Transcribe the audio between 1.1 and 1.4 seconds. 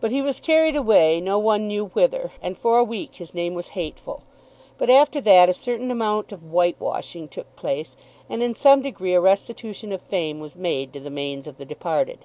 no